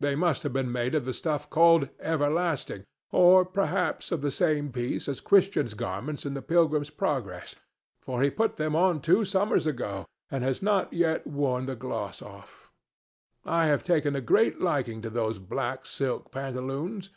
They 0.00 0.14
must 0.14 0.44
have 0.44 0.54
been 0.54 0.72
made 0.72 0.94
of 0.94 1.04
the 1.04 1.12
stuff 1.12 1.50
called 1.50 1.90
"everlasting," 2.00 2.86
or 3.12 3.44
perhaps 3.44 4.10
of 4.10 4.22
the 4.22 4.30
same 4.30 4.72
piece 4.72 5.08
as 5.10 5.20
Christian's 5.20 5.74
garments 5.74 6.24
in 6.24 6.32
the 6.32 6.40
Pilgrim's 6.40 6.88
Progress, 6.88 7.54
for 8.00 8.22
he 8.22 8.30
put 8.30 8.56
them 8.56 8.74
on 8.74 9.02
two 9.02 9.26
summers 9.26 9.66
ago 9.66 10.06
and 10.30 10.42
has 10.42 10.62
not 10.62 10.90
yet 10.94 11.26
worn 11.26 11.66
the 11.66 11.76
gloss 11.76 12.22
off. 12.22 12.70
I 13.44 13.66
have 13.66 13.82
taken 13.84 14.16
a 14.16 14.22
great 14.22 14.58
liking 14.58 15.02
to 15.02 15.10
those 15.10 15.38
black 15.38 15.84
silk 15.84 16.30
pantaloons. 16.32 17.10